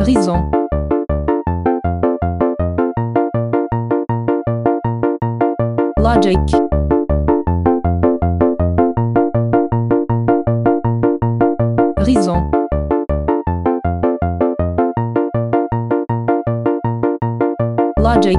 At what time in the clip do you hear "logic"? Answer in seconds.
5.98-6.38, 17.98-18.38